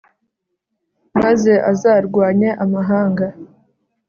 maze 1.21 1.53
azarwanye 1.71 2.49
amahanga 2.63 3.25